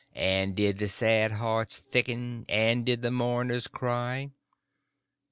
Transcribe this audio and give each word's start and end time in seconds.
And 0.15 0.55
did 0.55 0.79
the 0.79 0.87
sad 0.87 1.33
hearts 1.33 1.77
thicken, 1.77 2.47
And 2.49 2.83
did 2.87 3.03
the 3.03 3.11
mourners 3.11 3.67
cry? 3.67 4.31